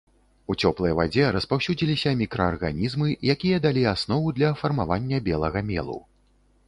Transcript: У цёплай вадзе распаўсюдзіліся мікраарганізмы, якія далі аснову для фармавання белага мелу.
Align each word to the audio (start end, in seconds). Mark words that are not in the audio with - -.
У 0.51 0.53
цёплай 0.61 0.93
вадзе 0.99 1.25
распаўсюдзіліся 1.35 2.13
мікраарганізмы, 2.23 3.13
якія 3.35 3.57
далі 3.67 3.87
аснову 3.95 4.35
для 4.39 4.49
фармавання 4.63 5.23
белага 5.29 5.59
мелу. 5.69 5.99